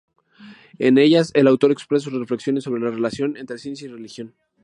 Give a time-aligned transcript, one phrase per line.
[0.79, 4.33] En ellas el autor expresa sus reflexiones sobre la relación entre ciencia y religión.